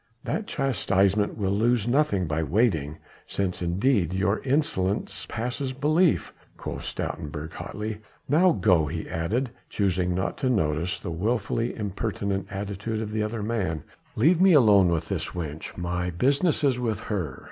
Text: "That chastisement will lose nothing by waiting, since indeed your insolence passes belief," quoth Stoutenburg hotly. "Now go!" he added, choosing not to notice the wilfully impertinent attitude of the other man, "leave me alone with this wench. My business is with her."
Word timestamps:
"That 0.23 0.47
chastisement 0.47 1.37
will 1.37 1.51
lose 1.51 1.87
nothing 1.87 2.25
by 2.25 2.41
waiting, 2.41 2.97
since 3.27 3.61
indeed 3.61 4.15
your 4.15 4.39
insolence 4.39 5.27
passes 5.29 5.73
belief," 5.73 6.33
quoth 6.57 6.81
Stoutenburg 6.81 7.53
hotly. 7.53 7.99
"Now 8.27 8.51
go!" 8.51 8.87
he 8.87 9.07
added, 9.07 9.51
choosing 9.69 10.15
not 10.15 10.39
to 10.39 10.49
notice 10.49 10.99
the 10.99 11.11
wilfully 11.11 11.75
impertinent 11.75 12.47
attitude 12.49 12.99
of 12.99 13.11
the 13.11 13.21
other 13.21 13.43
man, 13.43 13.83
"leave 14.15 14.41
me 14.41 14.53
alone 14.53 14.87
with 14.89 15.07
this 15.07 15.35
wench. 15.35 15.77
My 15.77 16.09
business 16.09 16.63
is 16.63 16.79
with 16.79 17.01
her." 17.01 17.39